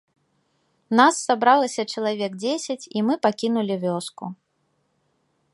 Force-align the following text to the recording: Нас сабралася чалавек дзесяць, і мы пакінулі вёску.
Нас 0.99 1.19
сабралася 1.27 1.85
чалавек 1.97 2.31
дзесяць, 2.45 2.79
і 2.97 3.07
мы 3.11 3.21
пакінулі 3.27 3.75
вёску. 3.85 4.25